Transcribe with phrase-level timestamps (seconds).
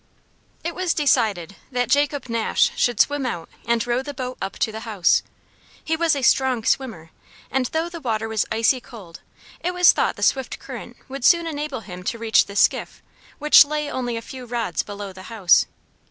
[0.63, 4.71] It was decided that Jacob Nash should swim out and row the boat up to
[4.71, 5.21] the house.
[5.83, 7.11] He was a strong swimmer,
[7.51, 9.21] and though the water was icy cold
[9.59, 13.03] it was thought the swift current would soon enable him to reach the skiff
[13.37, 15.67] which lay only a few rods below the house.